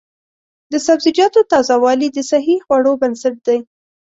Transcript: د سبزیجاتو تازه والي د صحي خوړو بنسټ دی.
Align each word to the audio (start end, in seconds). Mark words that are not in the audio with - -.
د 0.71 0.73
سبزیجاتو 0.87 1.39
تازه 1.51 1.75
والي 1.83 2.07
د 2.11 2.19
صحي 2.29 2.55
خوړو 2.65 2.91
بنسټ 3.01 3.35
دی. 3.47 3.59